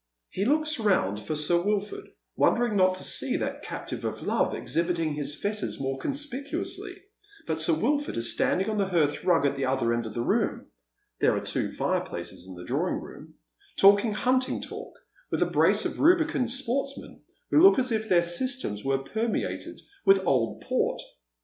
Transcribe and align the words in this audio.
He 0.31 0.45
looks 0.45 0.77
roimd 0.79 1.21
for 1.21 1.35
Sir 1.35 1.61
Wilford, 1.61 2.07
wondering 2.35 2.75
not 2.75 2.95
to 2.95 3.03
see 3.03 3.37
that 3.37 3.61
captive 3.61 4.03
of 4.03 4.23
love 4.25 4.55
exhibiting 4.55 5.13
his 5.13 5.39
fetters 5.39 5.79
more 5.79 5.99
conspicuously, 5.99 6.99
but 7.45 7.59
Sir 7.59 7.75
Wilford 7.75 8.17
is 8.17 8.33
standing 8.33 8.67
on 8.67 8.79
the 8.79 8.87
hearth 8.87 9.23
rug 9.23 9.45
at 9.45 9.55
the 9.55 9.65
other 9.65 9.93
end 9.93 10.07
of 10.07 10.15
the 10.15 10.23
room— 10.23 10.65
there 11.21 11.35
are 11.35 11.39
two 11.45 11.71
fireplaces 11.71 12.47
in 12.47 12.55
the 12.55 12.63
drawing 12.63 12.99
room— 12.99 13.35
talking 13.77 14.11
hunting 14.13 14.59
talk 14.59 14.93
with 15.29 15.43
a 15.43 15.45
brace 15.45 15.85
of 15.85 15.99
rubicund 15.99 16.49
sportsmen 16.49 17.21
who 17.51 17.61
look 17.61 17.77
as 17.77 17.91
if 17.91 18.09
their 18.09 18.23
systems 18.23 18.83
were 18.83 18.97
permeated 19.03 19.79
with 20.03 20.25
old 20.25 20.61
port. 20.61 20.99